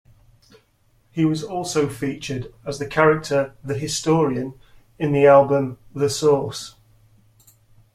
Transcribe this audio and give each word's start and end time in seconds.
He 1.11 1.25
was 1.25 1.43
also 1.43 1.87
featured 1.87 2.51
as 2.65 2.79
the 2.79 2.87
character 2.87 3.53
"The 3.63 3.77
Historian" 3.77 4.55
in 4.97 5.11
the 5.11 5.27
album 5.27 5.77
"The 5.93 6.09
Source". 6.09 6.73